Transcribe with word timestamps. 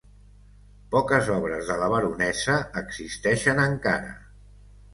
Poques 0.95 1.29
obres 1.35 1.67
de 1.73 1.77
la 1.83 1.91
baronessa 1.95 2.57
existeixen 2.83 3.65
encara. 3.69 4.13